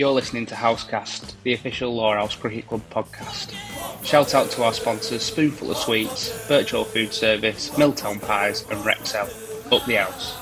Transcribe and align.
You're 0.00 0.12
listening 0.12 0.46
to 0.46 0.54
Housecast, 0.54 1.34
the 1.42 1.52
official 1.52 1.94
Lowerhouse 1.94 2.34
Cricket 2.34 2.66
Club 2.66 2.80
podcast. 2.88 3.52
Shout 4.02 4.34
out 4.34 4.50
to 4.52 4.62
our 4.62 4.72
sponsors 4.72 5.22
Spoonful 5.22 5.70
of 5.70 5.76
Sweets, 5.76 6.46
Virtual 6.48 6.84
Food 6.84 7.12
Service, 7.12 7.76
Milltown 7.76 8.18
Pies, 8.18 8.62
and 8.70 8.82
Rexel. 8.82 9.28
Up 9.70 9.84
the 9.84 9.96
house. 9.96 10.38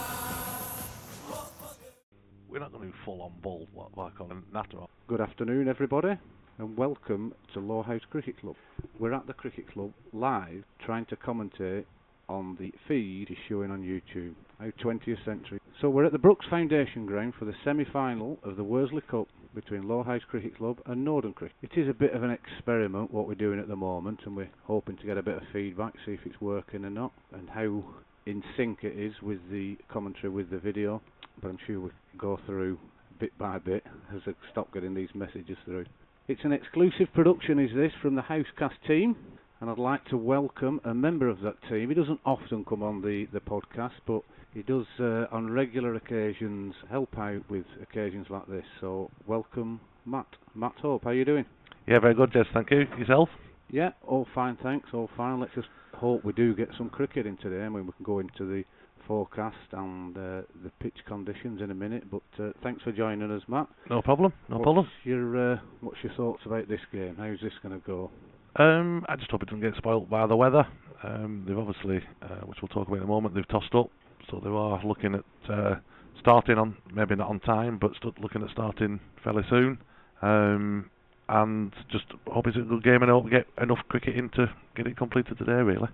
We're 2.48 2.60
not 2.60 2.70
going 2.70 2.86
to 2.88 2.92
be 2.92 2.98
full 3.04 3.20
on 3.20 3.32
ball 3.42 3.66
like- 3.74 3.96
like 3.96 4.20
on 4.20 4.44
Natter. 4.54 4.86
Good 5.08 5.20
afternoon, 5.20 5.66
everybody, 5.66 6.16
and 6.58 6.76
welcome 6.76 7.34
to 7.52 7.58
Lowerhouse 7.58 8.04
Cricket 8.08 8.38
Club. 8.40 8.54
We're 9.00 9.12
at 9.12 9.26
the 9.26 9.34
Cricket 9.34 9.66
Club 9.72 9.92
live, 10.12 10.62
trying 10.78 11.06
to 11.06 11.16
commentate 11.16 11.86
on 12.28 12.56
the 12.58 12.72
feed 12.86 13.30
is 13.30 13.36
showing 13.48 13.70
on 13.70 13.82
YouTube. 13.82 14.34
Our 14.60 14.72
20th 14.84 15.24
century. 15.24 15.60
So 15.80 15.88
we're 15.88 16.04
at 16.04 16.12
the 16.12 16.18
Brooks 16.18 16.46
Foundation 16.50 17.06
ground 17.06 17.34
for 17.38 17.44
the 17.44 17.54
semi-final 17.64 18.38
of 18.42 18.56
the 18.56 18.64
Worsley 18.64 19.02
Cup 19.08 19.28
between 19.54 19.88
Lowerhouse 19.88 20.22
Cricket 20.28 20.56
Club 20.56 20.78
and 20.86 21.04
Norden 21.04 21.32
Cricket. 21.32 21.56
It 21.62 21.78
is 21.80 21.88
a 21.88 21.94
bit 21.94 22.12
of 22.12 22.22
an 22.22 22.30
experiment 22.30 23.12
what 23.12 23.28
we're 23.28 23.34
doing 23.34 23.60
at 23.60 23.68
the 23.68 23.76
moment, 23.76 24.20
and 24.24 24.36
we're 24.36 24.50
hoping 24.64 24.96
to 24.96 25.06
get 25.06 25.16
a 25.16 25.22
bit 25.22 25.36
of 25.36 25.42
feedback, 25.52 25.94
see 26.04 26.12
if 26.12 26.20
it's 26.24 26.40
working 26.40 26.84
or 26.84 26.90
not, 26.90 27.12
and 27.32 27.48
how 27.48 27.84
in 28.26 28.42
sync 28.56 28.80
it 28.82 28.98
is 28.98 29.14
with 29.22 29.38
the 29.50 29.76
commentary 29.88 30.28
with 30.28 30.50
the 30.50 30.58
video. 30.58 31.00
But 31.40 31.48
I'm 31.48 31.58
sure 31.66 31.80
we'll 31.80 31.92
go 32.18 32.38
through 32.44 32.78
bit 33.18 33.36
by 33.38 33.58
bit 33.58 33.84
as 34.14 34.20
I 34.26 34.32
stop 34.50 34.72
getting 34.72 34.94
these 34.94 35.08
messages 35.14 35.56
through. 35.64 35.86
It's 36.28 36.44
an 36.44 36.52
exclusive 36.52 37.12
production, 37.14 37.58
is 37.58 37.70
this, 37.74 37.92
from 38.02 38.14
the 38.14 38.22
Housecast 38.22 38.86
team, 38.86 39.16
and 39.60 39.70
I'd 39.70 39.78
like 39.78 40.04
to 40.06 40.16
welcome 40.16 40.80
a 40.84 40.94
member 40.94 41.28
of 41.28 41.40
that 41.40 41.56
team. 41.68 41.88
He 41.88 41.94
doesn't 41.94 42.20
often 42.24 42.64
come 42.64 42.82
on 42.82 43.02
the, 43.02 43.26
the 43.32 43.40
podcast, 43.40 43.92
but 44.06 44.22
he 44.54 44.62
does 44.62 44.86
uh, 45.00 45.24
on 45.32 45.50
regular 45.50 45.94
occasions 45.96 46.74
help 46.90 47.18
out 47.18 47.42
with 47.50 47.64
occasions 47.82 48.26
like 48.30 48.46
this. 48.46 48.64
So 48.80 49.10
welcome, 49.26 49.80
Matt. 50.06 50.26
Matt 50.54 50.74
Hope, 50.80 51.04
how 51.04 51.10
are 51.10 51.14
you 51.14 51.24
doing? 51.24 51.44
Yeah, 51.86 51.98
very 51.98 52.14
good, 52.14 52.32
Jess. 52.32 52.46
Thank 52.54 52.70
you. 52.70 52.84
Yourself? 52.98 53.28
Yeah, 53.70 53.90
all 54.06 54.26
fine, 54.34 54.56
thanks. 54.62 54.90
All 54.92 55.10
fine. 55.16 55.40
Let's 55.40 55.54
just 55.54 55.68
hope 55.94 56.24
we 56.24 56.32
do 56.32 56.54
get 56.54 56.68
some 56.78 56.88
cricket 56.88 57.26
in 57.26 57.36
today, 57.38 57.64
and 57.64 57.74
we 57.74 57.82
can 57.82 57.92
go 58.04 58.20
into 58.20 58.46
the 58.46 58.64
forecast 59.06 59.56
and 59.72 60.16
uh, 60.16 60.42
the 60.62 60.70
pitch 60.80 60.96
conditions 61.06 61.60
in 61.60 61.70
a 61.70 61.74
minute. 61.74 62.04
But 62.10 62.22
uh, 62.42 62.50
thanks 62.62 62.82
for 62.82 62.92
joining 62.92 63.30
us, 63.30 63.42
Matt. 63.48 63.66
No 63.90 64.02
problem. 64.02 64.32
No 64.48 64.56
what's 64.56 64.64
problem. 64.64 64.88
Your 65.04 65.52
uh, 65.52 65.58
what's 65.80 65.98
your 66.02 66.12
thoughts 66.14 66.42
about 66.46 66.68
this 66.68 66.80
game? 66.92 67.16
How's 67.18 67.40
this 67.40 67.52
going 67.62 67.78
to 67.78 67.86
go? 67.86 68.10
Um, 68.56 69.04
I 69.08 69.16
just 69.16 69.30
hope 69.30 69.42
it 69.42 69.46
doesn't 69.46 69.60
get 69.60 69.76
spoilt 69.76 70.10
by 70.10 70.26
the 70.26 70.36
weather. 70.36 70.66
Um, 71.02 71.44
they've 71.46 71.58
obviously, 71.58 72.02
uh, 72.22 72.46
which 72.46 72.58
we'll 72.60 72.68
talk 72.68 72.88
about 72.88 72.96
in 72.96 73.04
a 73.04 73.06
moment, 73.06 73.34
they've 73.34 73.48
tossed 73.48 73.74
up, 73.74 73.90
so 74.30 74.40
they 74.42 74.50
are 74.50 74.84
looking 74.84 75.14
at 75.14 75.50
uh, 75.50 75.76
starting 76.20 76.58
on 76.58 76.76
maybe 76.92 77.14
not 77.14 77.28
on 77.28 77.40
time, 77.40 77.78
but 77.78 77.92
st- 78.00 78.20
looking 78.20 78.42
at 78.42 78.50
starting 78.50 79.00
fairly 79.22 79.44
soon. 79.48 79.78
Um, 80.22 80.90
and 81.28 81.72
just 81.90 82.06
hope 82.26 82.46
it's 82.46 82.56
a 82.56 82.60
good 82.60 82.82
game 82.82 83.02
and 83.02 83.10
hope 83.10 83.24
we 83.24 83.30
get 83.30 83.46
enough 83.60 83.78
cricket 83.88 84.16
in 84.16 84.30
to 84.30 84.46
get 84.74 84.86
it 84.86 84.96
completed 84.96 85.38
today. 85.38 85.52
Really. 85.52 85.88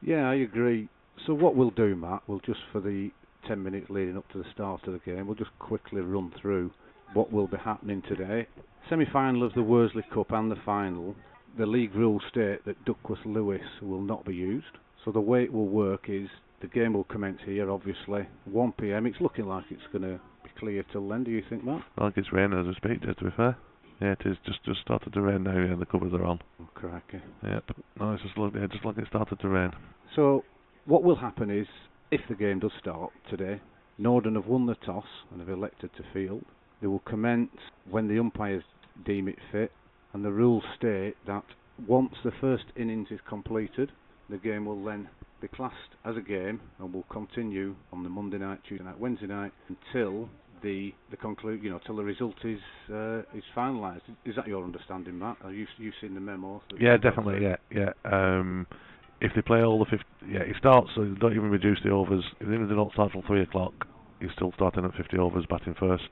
Yeah, 0.00 0.30
I 0.30 0.36
agree. 0.36 0.88
So 1.26 1.34
what 1.34 1.56
we'll 1.56 1.70
do, 1.70 1.96
Matt, 1.96 2.22
we'll 2.26 2.40
just 2.40 2.60
for 2.70 2.80
the 2.80 3.10
10 3.48 3.62
minutes 3.62 3.86
leading 3.90 4.16
up 4.16 4.30
to 4.32 4.38
the 4.38 4.44
start 4.54 4.86
of 4.86 4.92
the 4.92 4.98
game, 5.00 5.26
we'll 5.26 5.36
just 5.36 5.56
quickly 5.58 6.00
run 6.00 6.32
through 6.40 6.70
what 7.12 7.32
will 7.32 7.46
be 7.46 7.56
happening 7.56 8.02
today. 8.08 8.46
Semi-final 8.88 9.42
of 9.42 9.52
the 9.54 9.62
Worsley 9.62 10.04
Cup 10.12 10.30
and 10.30 10.50
the 10.50 10.56
final. 10.64 11.16
The 11.58 11.66
league 11.66 11.94
rules 11.94 12.22
state 12.30 12.64
that 12.66 12.84
Duckworth 12.84 13.24
Lewis 13.24 13.62
will 13.80 14.02
not 14.02 14.24
be 14.24 14.34
used. 14.34 14.66
So 15.04 15.12
the 15.12 15.20
way 15.20 15.44
it 15.44 15.52
will 15.52 15.68
work 15.68 16.06
is 16.08 16.28
the 16.60 16.66
game 16.66 16.94
will 16.94 17.04
commence 17.04 17.38
here, 17.44 17.70
obviously, 17.70 18.26
1 18.44 18.72
p.m. 18.72 19.06
It's 19.06 19.20
looking 19.20 19.46
like 19.46 19.64
it's 19.70 19.82
going 19.92 20.02
to 20.02 20.20
be 20.44 20.50
clear 20.58 20.84
till 20.92 21.08
then. 21.08 21.24
Do 21.24 21.30
you 21.30 21.42
think, 21.48 21.64
Matt? 21.64 21.82
I 21.96 22.04
think 22.04 22.18
it's 22.18 22.32
raining 22.32 22.58
as 22.58 22.66
we 22.66 22.74
speak. 22.74 23.00
To 23.02 23.24
be 23.24 23.30
fair. 23.36 23.56
Yeah, 24.00 24.12
it 24.12 24.26
is 24.26 24.36
just 24.44 24.62
just 24.64 24.80
started 24.82 25.14
to 25.14 25.20
rain 25.22 25.44
now. 25.44 25.58
Yeah, 25.58 25.76
the 25.76 25.86
covers 25.86 26.12
are 26.12 26.24
on. 26.24 26.40
Oh, 26.60 26.68
crikey. 26.74 27.22
Yeah, 27.42 27.60
no, 27.98 28.12
it's 28.12 28.22
just 28.22 28.36
like 28.36 28.52
yeah, 28.54 28.66
just 28.70 28.84
like 28.84 28.98
it 28.98 29.06
started 29.08 29.40
to 29.40 29.48
rain. 29.48 29.70
So 30.14 30.44
what 30.84 31.02
will 31.02 31.16
happen 31.16 31.50
is, 31.50 31.66
if 32.10 32.20
the 32.28 32.34
game 32.34 32.58
does 32.58 32.72
start 32.78 33.10
today, 33.30 33.60
Norden 33.96 34.34
have 34.34 34.46
won 34.46 34.66
the 34.66 34.74
toss 34.74 35.06
and 35.30 35.40
have 35.40 35.48
elected 35.48 35.90
to 35.96 36.02
field. 36.12 36.44
They 36.82 36.86
will 36.86 37.00
commence 37.00 37.56
when 37.88 38.08
the 38.08 38.18
umpires 38.18 38.64
deem 39.06 39.28
it 39.28 39.38
fit, 39.50 39.72
and 40.16 40.24
the 40.24 40.32
rules 40.32 40.64
state 40.78 41.14
that 41.26 41.44
once 41.86 42.14
the 42.24 42.32
first 42.40 42.64
innings 42.74 43.08
is 43.10 43.20
completed, 43.28 43.92
the 44.30 44.38
game 44.38 44.64
will 44.64 44.82
then 44.82 45.06
be 45.42 45.48
classed 45.48 45.92
as 46.06 46.16
a 46.16 46.22
game 46.22 46.58
and 46.78 46.90
will 46.94 47.04
continue 47.10 47.76
on 47.92 48.02
the 48.02 48.08
Monday 48.08 48.38
night, 48.38 48.60
Tuesday 48.66 48.82
night, 48.82 48.98
Wednesday 48.98 49.26
night 49.26 49.52
until 49.68 50.30
the 50.62 50.94
the 51.10 51.18
conclude, 51.18 51.62
you 51.62 51.68
know, 51.68 51.78
till 51.84 51.96
the 51.96 52.02
result 52.02 52.36
is 52.44 52.60
uh, 52.90 53.18
is 53.34 53.44
finalised. 53.54 54.00
Is 54.24 54.34
that 54.36 54.46
your 54.46 54.64
understanding, 54.64 55.18
Matt? 55.18 55.36
Have 55.42 55.52
you 55.52 55.66
you 55.76 55.92
seen 56.00 56.14
the 56.14 56.20
memo? 56.20 56.62
Yeah, 56.80 56.96
definitely. 56.96 57.42
Yeah, 57.42 57.56
yeah. 57.70 57.90
Um, 58.10 58.66
if 59.20 59.32
they 59.34 59.42
play 59.42 59.60
all 59.62 59.78
the 59.78 59.84
50, 59.84 60.02
yeah, 60.32 60.40
it 60.40 60.56
starts. 60.58 60.88
So 60.94 61.04
don't 61.20 61.32
even 61.32 61.50
reduce 61.50 61.78
the 61.84 61.90
overs. 61.90 62.24
If 62.40 62.48
they 62.48 62.74
don't 62.74 62.92
start 62.94 63.12
till 63.12 63.22
three 63.26 63.42
o'clock, 63.42 63.86
you're 64.20 64.32
still 64.34 64.52
starting 64.54 64.86
at 64.86 64.94
50 64.94 65.18
overs, 65.18 65.44
batting 65.50 65.74
first, 65.78 66.08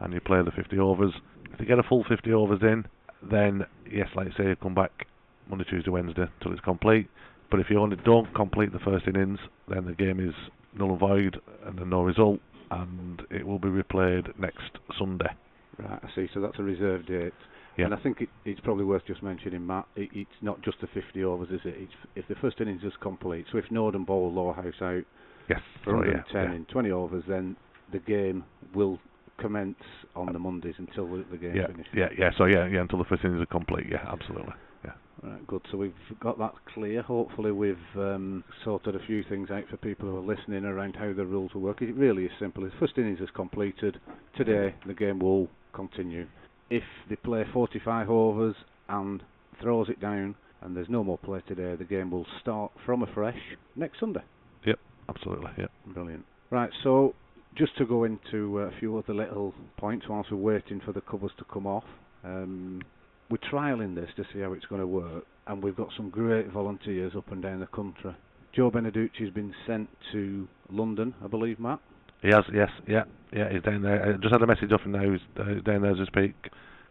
and 0.00 0.12
you 0.12 0.18
play 0.18 0.42
the 0.44 0.50
50 0.50 0.76
overs. 0.80 1.12
If 1.52 1.60
they 1.60 1.66
get 1.66 1.78
a 1.78 1.84
full 1.84 2.04
50 2.08 2.32
overs 2.32 2.58
in, 2.62 2.84
then 3.30 3.66
yes, 3.90 4.08
like 4.14 4.28
I 4.34 4.36
say, 4.36 4.44
you 4.48 4.56
come 4.56 4.74
back 4.74 5.06
Monday, 5.48 5.64
Tuesday, 5.68 5.90
Wednesday 5.90 6.26
till 6.42 6.52
it's 6.52 6.60
complete. 6.60 7.08
But 7.50 7.60
if 7.60 7.66
you 7.70 7.78
only 7.78 7.96
don't 8.04 8.32
complete 8.34 8.72
the 8.72 8.78
first 8.80 9.06
innings, 9.06 9.38
then 9.68 9.84
the 9.86 9.92
game 9.92 10.18
is 10.18 10.34
null 10.76 10.90
and 10.90 10.98
void, 10.98 11.40
and 11.66 11.78
then 11.78 11.90
no 11.90 12.02
result, 12.02 12.40
and 12.70 13.22
it 13.30 13.46
will 13.46 13.58
be 13.58 13.68
replayed 13.68 14.36
next 14.38 14.78
Sunday. 14.98 15.30
Right, 15.78 16.00
I 16.02 16.08
see. 16.14 16.28
So 16.34 16.40
that's 16.40 16.58
a 16.58 16.62
reserve 16.62 17.06
date. 17.06 17.32
Yeah. 17.76 17.86
And 17.86 17.94
I 17.94 17.98
think 17.98 18.20
it, 18.20 18.28
it's 18.44 18.60
probably 18.60 18.84
worth 18.84 19.04
just 19.06 19.22
mentioning, 19.22 19.66
Matt, 19.66 19.86
it, 19.96 20.08
it's 20.12 20.30
not 20.40 20.62
just 20.62 20.80
the 20.80 20.86
50 20.94 21.24
overs, 21.24 21.48
is 21.50 21.60
it? 21.64 21.74
It's 21.76 21.92
if 22.14 22.28
the 22.28 22.36
first 22.36 22.60
innings 22.60 22.82
is 22.84 22.92
complete. 23.00 23.46
So 23.50 23.58
if 23.58 23.64
Norden 23.70 24.04
bowl 24.04 24.32
Lowerhouse 24.32 24.80
out 24.80 25.02
Yes. 25.48 25.60
for 25.82 25.90
sorry, 25.90 26.08
110 26.08 26.42
yeah, 26.42 26.50
yeah. 26.50 26.56
in 26.56 26.64
20 26.66 26.90
overs, 26.90 27.24
then 27.28 27.56
the 27.92 27.98
game 27.98 28.44
will 28.74 28.98
commence 29.38 29.76
on 30.14 30.32
the 30.32 30.38
Mondays 30.38 30.74
until 30.78 31.08
the, 31.08 31.24
the 31.30 31.36
game 31.36 31.56
Yeah, 31.56 31.66
finishes. 31.66 31.92
yeah, 31.94 32.08
yeah. 32.18 32.30
So 32.38 32.44
yeah, 32.44 32.66
yeah, 32.66 32.80
until 32.80 32.98
the 32.98 33.04
first 33.04 33.24
innings 33.24 33.42
are 33.42 33.46
complete. 33.46 33.86
Yeah, 33.90 34.04
absolutely. 34.06 34.52
Yeah. 34.84 34.92
Right, 35.22 35.46
good. 35.46 35.62
So 35.70 35.78
we've 35.78 35.94
got 36.20 36.38
that 36.38 36.54
clear. 36.74 37.02
Hopefully 37.02 37.52
we've 37.52 37.76
um, 37.96 38.44
sorted 38.64 38.94
a 38.96 39.06
few 39.06 39.22
things 39.24 39.50
out 39.50 39.64
for 39.70 39.76
people 39.78 40.08
who 40.08 40.16
are 40.18 40.36
listening 40.36 40.64
around 40.64 40.94
how 40.96 41.12
the 41.12 41.24
rules 41.24 41.52
will 41.54 41.62
work. 41.62 41.82
It 41.82 41.94
really 41.94 42.24
is 42.24 42.32
simple. 42.38 42.64
If 42.64 42.72
first 42.78 42.98
innings 42.98 43.20
is 43.20 43.30
completed, 43.34 44.00
today 44.36 44.74
the 44.86 44.94
game 44.94 45.18
will 45.18 45.48
continue. 45.72 46.26
If 46.70 46.82
they 47.08 47.16
play 47.16 47.44
45 47.52 48.10
overs 48.10 48.56
and 48.88 49.22
throws 49.60 49.88
it 49.88 50.00
down 50.00 50.34
and 50.62 50.76
there's 50.76 50.88
no 50.88 51.04
more 51.04 51.18
play 51.18 51.42
today, 51.46 51.74
the 51.76 51.84
game 51.84 52.10
will 52.10 52.26
start 52.40 52.72
from 52.86 53.02
afresh 53.02 53.38
next 53.76 54.00
Sunday. 54.00 54.22
Yep, 54.64 54.78
absolutely, 55.08 55.50
Yep. 55.58 55.70
Brilliant. 55.88 56.24
Right, 56.50 56.70
so 56.82 57.14
just 57.56 57.76
to 57.78 57.84
go 57.84 58.04
into 58.04 58.60
uh, 58.60 58.64
a 58.64 58.72
few 58.78 58.96
other 58.98 59.14
little 59.14 59.54
points 59.76 60.06
whilst 60.08 60.30
we're 60.30 60.54
waiting 60.54 60.80
for 60.84 60.92
the 60.92 61.00
covers 61.00 61.30
to 61.38 61.44
come 61.44 61.66
off. 61.66 61.84
Um, 62.24 62.82
we're 63.30 63.38
trialling 63.38 63.94
this 63.94 64.10
to 64.16 64.24
see 64.32 64.40
how 64.40 64.52
it's 64.52 64.66
going 64.66 64.80
to 64.80 64.86
work, 64.86 65.24
and 65.46 65.62
we've 65.62 65.76
got 65.76 65.88
some 65.96 66.10
great 66.10 66.50
volunteers 66.50 67.12
up 67.16 67.30
and 67.32 67.42
down 67.42 67.60
the 67.60 67.66
country. 67.66 68.14
Joe 68.54 68.70
Beneducci's 68.70 69.32
been 69.34 69.54
sent 69.66 69.88
to 70.12 70.46
London, 70.70 71.14
I 71.24 71.26
believe, 71.26 71.58
Matt. 71.58 71.80
He 72.22 72.28
has, 72.28 72.44
yes, 72.52 72.70
yeah, 72.86 73.04
yeah, 73.32 73.52
he's 73.52 73.62
down 73.62 73.82
there. 73.82 74.08
I 74.08 74.12
just 74.12 74.32
had 74.32 74.42
a 74.42 74.46
message 74.46 74.72
off 74.72 74.82
him 74.82 74.92
now, 74.92 75.10
he's 75.10 75.20
uh, 75.38 75.60
down 75.64 75.82
there 75.82 75.92
as 75.92 75.98
we 75.98 76.06
speak, 76.06 76.34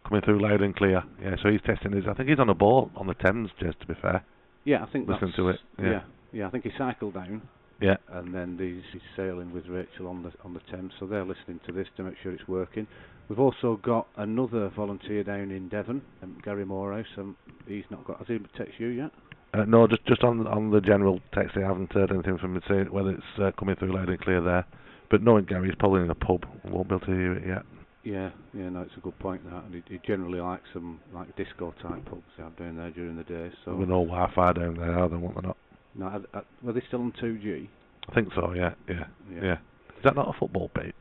coming 0.06 0.22
through 0.22 0.40
loud 0.40 0.60
and 0.60 0.76
clear. 0.76 1.02
Yeah, 1.22 1.36
so 1.42 1.48
he's 1.50 1.62
testing 1.62 1.92
his, 1.92 2.04
I 2.08 2.14
think 2.14 2.28
he's 2.28 2.38
on 2.38 2.48
a 2.50 2.54
boat 2.54 2.90
on 2.96 3.06
the 3.06 3.14
Thames, 3.14 3.50
just 3.58 3.80
to 3.80 3.86
be 3.86 3.94
fair. 4.00 4.24
Yeah, 4.64 4.84
I 4.84 4.86
think 4.90 5.08
Listen 5.08 5.32
to 5.36 5.48
it, 5.48 5.60
yeah. 5.78 5.84
yeah, 5.84 6.00
yeah, 6.32 6.46
I 6.46 6.50
think 6.50 6.64
he 6.64 6.70
cycled 6.76 7.14
down, 7.14 7.42
Yeah, 7.80 7.96
and 8.12 8.34
then 8.34 8.56
he's, 8.58 8.82
he's 8.92 9.02
sailing 9.16 9.52
with 9.52 9.66
Rachel 9.66 10.06
on 10.06 10.22
the 10.22 10.32
on 10.44 10.54
the 10.54 10.60
Thames, 10.70 10.92
so 10.98 11.06
they're 11.06 11.24
listening 11.24 11.60
to 11.66 11.72
this 11.72 11.88
to 11.96 12.02
make 12.04 12.14
sure 12.22 12.32
it's 12.32 12.46
working. 12.48 12.86
We've 13.28 13.40
also 13.40 13.80
got 13.82 14.06
another 14.16 14.70
volunteer 14.76 15.24
down 15.24 15.50
in 15.50 15.68
Devon, 15.68 16.02
um, 16.22 16.38
Gary 16.44 16.64
Morehouse. 16.64 17.06
Um, 17.16 17.36
he's 17.66 17.84
not 17.90 18.04
got. 18.06 18.18
Has 18.18 18.28
he 18.28 18.34
texted 18.34 18.78
you 18.78 18.88
yet? 18.88 19.10
uh, 19.54 19.64
no, 19.66 19.86
just 19.86 20.04
just 20.06 20.22
on 20.24 20.46
on 20.46 20.70
the 20.70 20.80
general 20.80 21.20
text, 21.32 21.56
I 21.56 21.60
haven't 21.60 21.92
heard 21.92 22.10
anything 22.10 22.38
from 22.38 22.56
him 22.56 22.62
saying 22.68 22.86
whether 22.90 23.10
it's 23.10 23.22
uh, 23.40 23.50
coming 23.58 23.76
through 23.76 23.94
loud 23.94 24.08
and 24.08 24.20
clear 24.20 24.40
there. 24.40 24.66
But 25.10 25.22
knowing 25.22 25.44
Gary, 25.44 25.68
he's 25.68 25.76
probably 25.78 26.02
in 26.02 26.10
a 26.10 26.14
pub, 26.14 26.44
won't 26.64 26.88
be 26.88 26.96
able 26.96 27.06
to 27.06 27.12
hear 27.12 27.32
it 27.34 27.46
yet. 27.46 27.62
Yeah, 28.02 28.30
yeah, 28.52 28.68
no, 28.68 28.82
it's 28.82 28.96
a 28.96 29.00
good 29.00 29.18
point 29.18 29.44
that, 29.44 29.64
and 29.64 29.74
he, 29.74 29.82
he 29.88 30.00
generally 30.06 30.40
likes 30.40 30.64
some 30.72 31.00
like 31.14 31.34
disco 31.36 31.72
type 31.80 32.04
pubs 32.04 32.22
they 32.36 32.42
have 32.42 32.56
down 32.56 32.76
there 32.76 32.90
during 32.90 33.16
the 33.16 33.24
day. 33.24 33.50
So 33.64 33.76
With 33.76 33.88
no 33.88 34.04
Wi-Fi 34.04 34.52
down 34.52 34.76
there, 34.76 34.98
are 34.98 35.08
they? 35.08 35.16
What 35.16 35.34
they're 35.34 35.42
not? 35.42 35.56
No, 35.94 36.06
I, 36.06 36.38
I, 36.38 36.42
were 36.62 36.72
they 36.72 36.82
still 36.88 37.00
on 37.00 37.12
2G? 37.22 37.68
I 38.08 38.14
think 38.14 38.28
so. 38.34 38.52
Yeah, 38.52 38.74
yeah, 38.88 39.04
Yeah. 39.32 39.42
yeah. 39.42 39.52
Is 39.96 40.02
that 40.04 40.14
not 40.16 40.28
a 40.34 40.38
football 40.38 40.68
pitch? 40.74 40.94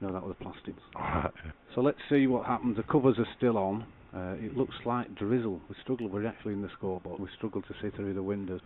No, 0.00 0.12
that 0.12 0.22
was 0.22 0.34
plastics. 0.40 0.82
Yeah. 0.96 1.28
So 1.74 1.80
let's 1.82 1.98
see 2.08 2.26
what 2.26 2.46
happens. 2.46 2.76
The 2.76 2.82
covers 2.84 3.18
are 3.18 3.26
still 3.36 3.56
on. 3.58 3.84
Uh, 4.12 4.34
it 4.44 4.56
looks 4.56 4.74
like 4.84 5.14
drizzle. 5.14 5.60
We 5.68 5.76
struggled. 5.82 6.12
We're 6.12 6.26
actually 6.26 6.54
in 6.54 6.62
the 6.62 6.70
scoreboard. 6.76 7.20
We 7.20 7.28
struggled 7.36 7.64
to 7.68 7.74
see 7.80 7.94
through 7.94 8.14
the 8.14 8.22
windows. 8.22 8.60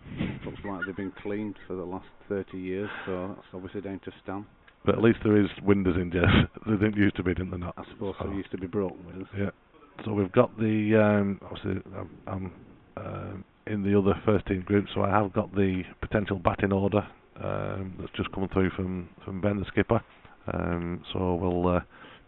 looks 0.45 0.57
like 0.65 0.81
they've 0.87 0.95
been 0.95 1.13
cleaned 1.21 1.55
for 1.67 1.75
the 1.75 1.83
last 1.83 2.07
30 2.29 2.57
years. 2.57 2.89
So 3.05 3.35
that's 3.35 3.47
obviously 3.53 3.81
down 3.81 3.99
to 4.05 4.11
Stan. 4.23 4.45
But 4.85 4.95
at 4.95 5.03
least 5.03 5.19
there 5.23 5.37
is 5.39 5.47
windows 5.63 5.97
in 5.97 6.11
Jeff. 6.11 6.23
they 6.65 6.71
didn't 6.71 6.95
used 6.97 7.15
to 7.17 7.23
be, 7.23 7.33
didn't 7.35 7.51
there? 7.51 7.59
Not. 7.59 7.75
I 7.77 7.83
suppose 7.91 8.15
So- 8.17 8.25
there 8.25 8.33
used 8.33 8.51
to 8.51 8.57
be 8.57 8.67
broken 8.67 9.05
windows. 9.05 9.27
Yeah. 9.37 9.49
So 10.03 10.13
we've 10.13 10.31
got 10.31 10.57
the 10.57 10.95
um, 11.01 11.39
obviously 11.43 11.81
I'm, 11.95 12.09
I'm 12.27 12.51
um, 12.97 13.43
in 13.67 13.83
the 13.83 13.97
other 13.97 14.13
first 14.25 14.45
team 14.47 14.61
group, 14.61 14.85
so 14.93 15.01
I 15.01 15.09
have 15.09 15.33
got 15.33 15.53
the 15.55 15.83
potential 16.01 16.37
batting 16.39 16.71
order 16.71 17.07
um, 17.43 17.95
that's 17.99 18.11
just 18.15 18.31
come 18.31 18.47
through 18.53 18.69
from 18.71 19.09
from 19.23 19.41
Ben 19.41 19.59
the 19.59 19.65
skipper. 19.67 20.01
Um, 20.53 21.03
so 21.11 21.35
we'll 21.35 21.67
uh, 21.77 21.79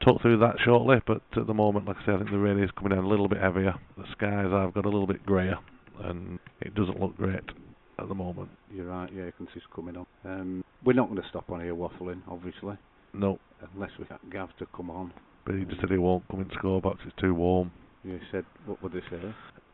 talk 0.03 0.21
through 0.21 0.39
that 0.39 0.55
shortly. 0.65 0.97
But 1.05 1.21
at 1.35 1.47
the 1.47 1.53
moment, 1.53 1.85
like 1.85 1.97
I 2.01 2.05
say, 2.05 2.11
I 2.13 2.17
think 2.17 2.31
the 2.31 2.37
rain 2.39 2.61
is 2.61 2.71
coming 2.77 2.95
down 2.95 3.03
a 3.05 3.07
little 3.07 3.27
bit 3.29 3.39
heavier. 3.41 3.75
The 3.97 4.03
skies 4.13 4.51
have 4.51 4.73
got 4.73 4.85
a 4.85 4.89
little 4.89 5.07
bit 5.07 5.25
greyer, 5.25 5.57
and 6.03 6.39
it 6.61 6.73
doesn't 6.75 6.99
look 6.99 7.15
great 7.17 7.43
at 7.99 8.07
the 8.07 8.15
moment. 8.15 8.49
You're 8.73 8.85
right, 8.87 9.09
yeah, 9.13 9.25
you 9.25 9.33
can 9.37 9.45
see 9.47 9.53
it's 9.57 9.65
coming 9.75 9.97
on. 9.97 10.05
Um, 10.25 10.63
we're 10.83 10.93
not 10.93 11.09
going 11.09 11.21
to 11.21 11.27
stop 11.29 11.49
on 11.49 11.61
here 11.61 11.73
waffling, 11.75 12.21
obviously, 12.29 12.75
No, 13.13 13.39
unless 13.73 13.89
we 13.97 14.05
get 14.05 14.19
Gav 14.31 14.49
to 14.59 14.67
come 14.75 14.91
on. 14.91 15.11
but 15.45 15.55
he 15.55 15.65
just 15.65 15.81
said 15.81 15.89
he 15.89 15.97
won't 15.97 16.27
come 16.29 16.41
in 16.41 16.49
score 16.57 16.79
box. 16.81 16.99
It's 17.07 17.15
too 17.19 17.33
warm. 17.33 17.71
You 18.03 18.19
said, 18.31 18.45
what 18.67 18.81
would 18.83 18.93
they 18.93 19.01
say? 19.09 19.19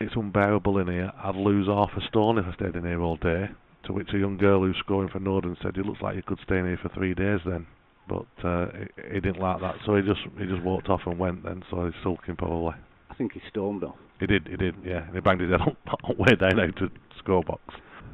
It's 0.03 0.15
unbearable 0.15 0.77
in 0.79 0.87
here. 0.87 1.11
I'd 1.23 1.35
lose 1.35 1.67
half 1.67 1.91
a 1.97 2.01
stone 2.07 2.37
if 2.37 2.45
I 2.45 2.53
stayed 2.55 2.75
in 2.75 2.85
here 2.85 3.01
all 3.01 3.17
day. 3.17 3.49
To 3.85 3.93
which 3.93 4.09
a 4.13 4.17
young 4.17 4.37
girl 4.37 4.61
who's 4.61 4.77
scoring 4.79 5.09
for 5.09 5.19
Norden 5.19 5.57
said, 5.61 5.77
"It 5.77 5.85
looks 5.85 6.01
like 6.01 6.15
you 6.15 6.23
could 6.23 6.39
stay 6.45 6.59
in 6.59 6.65
here 6.65 6.79
for 6.81 6.89
three 6.89 7.13
days 7.13 7.39
then." 7.45 7.67
But 8.07 8.27
uh, 8.43 8.67
he, 8.71 9.15
he 9.15 9.19
didn't 9.19 9.39
like 9.39 9.61
that, 9.61 9.75
so 9.85 9.95
he 9.95 10.01
just 10.01 10.21
he 10.37 10.45
just 10.45 10.63
walked 10.63 10.89
off 10.89 11.01
and 11.05 11.17
went. 11.17 11.43
Then, 11.43 11.63
so 11.69 11.85
he's 11.85 11.93
sulking 12.03 12.35
probably. 12.35 12.75
I 13.09 13.15
think 13.15 13.33
he 13.33 13.41
stormed 13.49 13.83
off. 13.83 13.95
He 14.19 14.25
did, 14.25 14.47
he 14.47 14.55
did, 14.55 14.75
yeah. 14.85 15.05
He 15.13 15.19
banged 15.19 15.41
his 15.41 15.51
head 15.51 15.61
on, 15.61 15.75
on 16.03 16.17
way 16.17 16.35
down 16.35 16.59
out 16.59 16.75
to 16.77 16.89
score 17.19 17.43
box. 17.43 17.61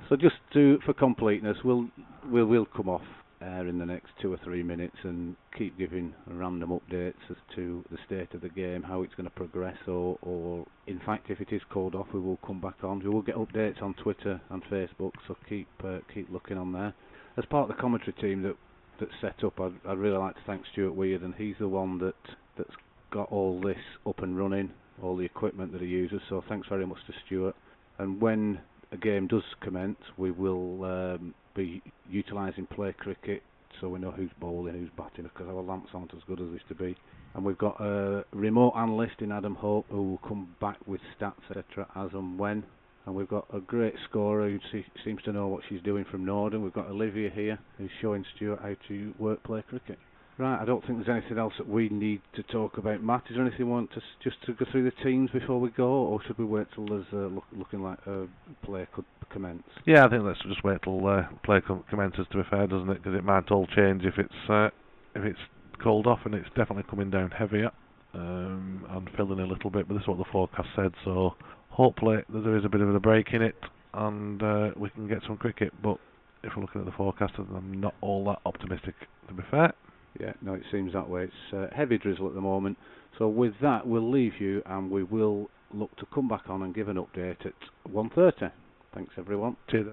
So 0.09 0.15
just 0.15 0.35
to 0.53 0.79
for 0.85 0.93
completeness, 0.93 1.57
we'll 1.63 1.87
we'll 2.25 2.47
we'll 2.47 2.65
come 2.65 2.89
off 2.89 3.03
air 3.41 3.67
in 3.67 3.79
the 3.79 3.85
next 3.85 4.11
two 4.21 4.33
or 4.33 4.39
three 4.43 4.63
minutes 4.63 4.95
and 5.03 5.35
keep 5.57 5.77
giving 5.77 6.13
random 6.27 6.69
updates 6.69 7.13
as 7.29 7.37
to 7.55 7.83
the 7.89 7.97
state 8.05 8.33
of 8.33 8.41
the 8.41 8.49
game, 8.49 8.83
how 8.83 9.01
it's 9.01 9.13
going 9.15 9.29
to 9.29 9.35
progress, 9.35 9.77
or 9.87 10.17
or 10.21 10.65
in 10.87 10.99
fact, 11.05 11.29
if 11.29 11.39
it 11.39 11.51
is 11.51 11.61
called 11.69 11.95
off, 11.95 12.07
we 12.13 12.19
will 12.19 12.39
come 12.45 12.59
back 12.59 12.83
on. 12.83 12.99
We 12.99 13.09
will 13.09 13.21
get 13.21 13.35
updates 13.35 13.81
on 13.81 13.93
Twitter 13.95 14.41
and 14.49 14.63
Facebook, 14.65 15.13
so 15.27 15.35
keep 15.47 15.67
uh, 15.83 15.99
keep 16.13 16.29
looking 16.31 16.57
on 16.57 16.73
there. 16.73 16.93
As 17.37 17.45
part 17.45 17.69
of 17.69 17.75
the 17.75 17.81
commentary 17.81 18.13
team 18.13 18.41
that 18.43 18.55
that's 18.99 19.11
set 19.21 19.43
up, 19.43 19.59
I'd, 19.59 19.73
I'd 19.87 19.97
really 19.97 20.17
like 20.17 20.35
to 20.35 20.41
thank 20.45 20.63
Stuart 20.71 20.93
Weird, 20.93 21.21
and 21.21 21.33
he's 21.35 21.55
the 21.59 21.67
one 21.69 21.99
that 21.99 22.15
that's 22.57 22.75
got 23.11 23.31
all 23.31 23.61
this 23.61 23.77
up 24.05 24.19
and 24.19 24.37
running, 24.37 24.71
all 25.01 25.15
the 25.15 25.25
equipment 25.25 25.71
that 25.71 25.81
he 25.81 25.87
uses. 25.87 26.21
So 26.29 26.43
thanks 26.47 26.67
very 26.67 26.85
much 26.85 26.99
to 27.07 27.13
Stuart. 27.25 27.55
And 27.97 28.21
when 28.21 28.59
a 28.91 28.97
game 28.97 29.27
does 29.27 29.43
commence, 29.61 29.99
we 30.17 30.31
will 30.31 30.83
um, 30.83 31.33
be 31.59 31.81
utilising 32.09 32.65
play 32.65 32.93
cricket 32.97 33.43
so 33.79 33.89
we 33.89 33.99
know 33.99 34.11
who's 34.11 34.31
bowling, 34.39 34.73
who's 34.73 34.89
batting, 34.97 35.23
because 35.23 35.47
our 35.47 35.61
lamps 35.61 35.89
aren't 35.93 36.13
as 36.13 36.21
good 36.27 36.39
as 36.39 36.47
they 36.47 36.53
used 36.53 36.67
to 36.69 36.75
be. 36.75 36.95
And 37.33 37.45
we've 37.45 37.57
got 37.57 37.79
a 37.79 38.25
remote 38.33 38.73
analyst 38.75 39.15
in 39.19 39.31
Adam 39.31 39.55
Hope 39.55 39.85
who 39.89 40.03
will 40.03 40.27
come 40.27 40.55
back 40.59 40.77
with 40.87 41.01
stats, 41.19 41.43
etc., 41.49 41.87
as 41.95 42.09
and 42.13 42.39
when. 42.39 42.63
And 43.05 43.15
we've 43.15 43.27
got 43.27 43.45
a 43.53 43.59
great 43.59 43.93
scorer 44.09 44.49
who 44.49 44.59
se- 44.71 44.85
seems 45.05 45.21
to 45.23 45.31
know 45.31 45.47
what 45.47 45.63
she's 45.69 45.81
doing 45.81 46.05
from 46.09 46.25
Norden. 46.25 46.63
We've 46.63 46.73
got 46.73 46.87
Olivia 46.87 47.29
here 47.29 47.59
who's 47.77 47.91
showing 48.01 48.25
Stuart 48.35 48.59
how 48.61 48.75
to 48.87 49.13
work 49.17 49.43
play 49.43 49.63
cricket. 49.67 49.97
Right, 50.39 50.61
I 50.61 50.63
don't 50.63 50.87
think 50.87 51.05
there's 51.05 51.21
anything 51.21 51.37
else 51.37 51.51
that 51.57 51.67
we 51.67 51.89
need 51.89 52.21
to 52.35 52.43
talk 52.43 52.77
about. 52.77 53.03
Matt, 53.03 53.23
is 53.29 53.35
there 53.35 53.41
anything 53.41 53.59
you 53.59 53.67
want 53.67 53.91
to 53.91 54.01
just 54.23 54.37
to 54.45 54.53
go 54.53 54.65
through 54.71 54.85
the 54.85 55.03
teams 55.03 55.29
before 55.31 55.59
we 55.59 55.69
go, 55.69 55.83
or 55.83 56.21
should 56.25 56.37
we 56.37 56.45
wait 56.45 56.67
till 56.73 56.85
there's 56.85 57.05
uh, 57.11 57.27
look, 57.27 57.43
looking 57.51 57.83
like 57.83 57.99
uh, 58.07 58.21
play 58.63 58.87
could 58.95 59.03
commence? 59.29 59.63
Yeah, 59.85 60.05
I 60.05 60.09
think 60.09 60.23
let's 60.23 60.41
just 60.43 60.63
wait 60.63 60.81
till 60.81 61.05
uh, 61.05 61.23
play 61.43 61.59
com- 61.59 61.83
commences. 61.89 62.25
To 62.31 62.37
be 62.37 62.43
fair, 62.49 62.67
doesn't 62.67 62.89
it? 62.89 63.03
Because 63.03 63.17
it 63.17 63.25
might 63.25 63.51
all 63.51 63.67
change 63.67 64.05
if 64.05 64.13
it's 64.17 64.49
uh, 64.49 64.69
if 65.13 65.25
it's 65.25 65.39
cold 65.83 66.07
off, 66.07 66.19
and 66.23 66.33
it's 66.33 66.47
definitely 66.55 66.85
coming 66.89 67.09
down 67.09 67.31
heavier 67.31 67.71
um, 68.13 68.85
and 68.91 69.09
filling 69.17 69.41
a 69.41 69.45
little 69.45 69.69
bit. 69.69 69.89
But 69.89 69.95
this 69.95 70.03
is 70.03 70.07
what 70.07 70.19
the 70.19 70.31
forecast 70.31 70.69
said, 70.73 70.93
so 71.03 71.35
hopefully 71.67 72.19
there 72.29 72.57
is 72.57 72.63
a 72.63 72.69
bit 72.69 72.79
of 72.79 72.95
a 72.95 72.99
break 73.01 73.33
in 73.33 73.41
it, 73.41 73.55
and 73.93 74.41
uh, 74.41 74.69
we 74.77 74.89
can 74.91 75.09
get 75.09 75.17
some 75.27 75.35
cricket. 75.35 75.73
But 75.83 75.97
if 76.43 76.53
we're 76.55 76.61
looking 76.61 76.79
at 76.79 76.85
the 76.85 76.93
forecast, 76.93 77.33
I'm 77.37 77.81
not 77.81 77.95
all 77.99 78.23
that 78.27 78.39
optimistic. 78.45 78.95
To 79.27 79.33
be 79.33 79.43
fair. 79.51 79.73
Yeah, 80.19 80.33
no, 80.41 80.53
it 80.53 80.63
seems 80.71 80.93
that 80.93 81.09
way. 81.09 81.23
It's 81.23 81.53
uh, 81.53 81.67
heavy 81.75 81.97
drizzle 81.97 82.27
at 82.27 82.33
the 82.33 82.41
moment. 82.41 82.77
So 83.17 83.27
with 83.27 83.53
that, 83.61 83.85
we'll 83.85 84.09
leave 84.09 84.39
you, 84.39 84.61
and 84.65 84.89
we 84.89 85.03
will 85.03 85.49
look 85.73 85.95
to 85.97 86.05
come 86.13 86.27
back 86.27 86.49
on 86.49 86.63
and 86.63 86.73
give 86.73 86.87
an 86.87 86.97
update 86.97 87.45
at 87.45 87.53
1:30. 87.91 88.51
Thanks, 88.93 89.13
everyone. 89.17 89.55
Cheers. 89.69 89.87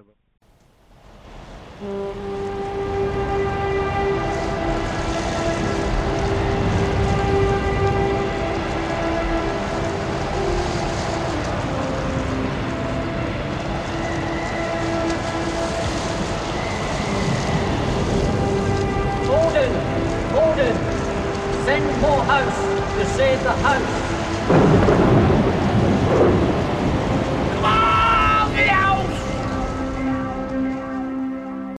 everyone. 1.81 2.46
House 22.37 22.95
to 22.99 23.07
save 23.07 23.43
the 23.43 23.53
house! 23.53 24.06